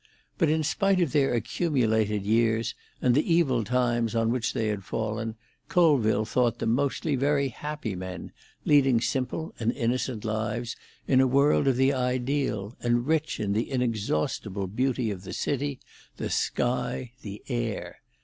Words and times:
But 0.39 0.49
in 0.49 0.63
spite 0.63 0.99
of 0.99 1.11
their 1.11 1.31
accumulated 1.35 2.25
years, 2.25 2.73
and 3.03 3.13
the 3.13 3.31
evil 3.31 3.63
times 3.63 4.15
on 4.15 4.31
which 4.31 4.53
they 4.53 4.69
had 4.69 4.83
fallen, 4.83 5.35
Colville 5.67 6.25
thought 6.25 6.57
them 6.57 6.73
mostly 6.73 7.15
very 7.15 7.49
happy 7.49 7.95
men, 7.95 8.31
leading 8.65 8.99
simple 8.99 9.53
and 9.59 9.71
innocent 9.71 10.25
lives 10.25 10.75
in 11.05 11.21
a 11.21 11.27
world 11.27 11.67
of 11.67 11.75
the 11.75 11.93
ideal, 11.93 12.75
and 12.81 13.05
rich 13.05 13.39
in 13.39 13.53
the 13.53 13.69
inexhaustible 13.69 14.65
beauty 14.65 15.11
of 15.11 15.21
the 15.23 15.33
city, 15.33 15.79
the 16.17 16.31
sky, 16.31 17.11
the 17.21 17.43
air. 17.47 17.99